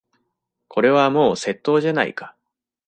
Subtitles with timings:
[0.67, 2.35] これはもう窃盗じゃないか。